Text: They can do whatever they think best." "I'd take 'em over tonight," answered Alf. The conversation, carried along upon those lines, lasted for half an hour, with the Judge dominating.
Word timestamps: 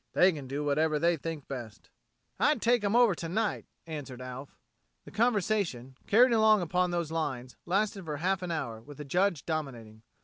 They 0.13 0.31
can 0.31 0.47
do 0.47 0.63
whatever 0.63 0.97
they 0.97 1.15
think 1.15 1.47
best." 1.47 1.91
"I'd 2.39 2.59
take 2.59 2.83
'em 2.83 2.95
over 2.95 3.13
tonight," 3.13 3.67
answered 3.85 4.19
Alf. 4.19 4.57
The 5.05 5.11
conversation, 5.11 5.95
carried 6.07 6.33
along 6.33 6.63
upon 6.63 6.89
those 6.89 7.11
lines, 7.11 7.55
lasted 7.67 8.05
for 8.05 8.17
half 8.17 8.41
an 8.41 8.49
hour, 8.49 8.81
with 8.81 8.97
the 8.97 9.05
Judge 9.05 9.45
dominating. 9.45 10.01